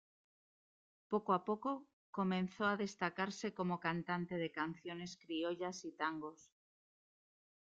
Poco 1.11 1.31
a 1.31 1.43
poco 1.45 1.71
comenzó 2.09 2.65
a 2.65 2.75
destacarse 2.75 3.53
como 3.53 3.79
cantante 3.79 4.35
de 4.39 4.51
canciones 4.51 5.15
criollas 5.15 5.85
y 5.85 5.91
tangos. 5.91 6.49